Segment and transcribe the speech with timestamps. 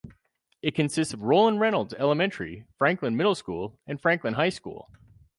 [0.63, 4.89] It consists of Roland Reynolds Elementary, Franklin Middle School, and Franklin High School.